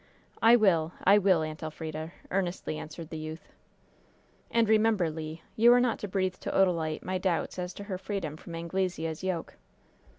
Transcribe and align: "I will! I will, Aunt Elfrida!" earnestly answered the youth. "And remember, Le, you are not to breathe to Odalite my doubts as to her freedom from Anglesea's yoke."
"I 0.41 0.55
will! 0.55 0.93
I 1.03 1.19
will, 1.19 1.43
Aunt 1.43 1.61
Elfrida!" 1.61 2.11
earnestly 2.31 2.79
answered 2.79 3.11
the 3.11 3.19
youth. 3.19 3.53
"And 4.49 4.67
remember, 4.67 5.11
Le, 5.11 5.37
you 5.55 5.71
are 5.73 5.79
not 5.79 5.99
to 5.99 6.07
breathe 6.07 6.37
to 6.37 6.49
Odalite 6.49 7.03
my 7.03 7.19
doubts 7.19 7.59
as 7.59 7.71
to 7.75 7.83
her 7.83 7.99
freedom 7.99 8.35
from 8.35 8.55
Anglesea's 8.55 9.23
yoke." 9.23 9.57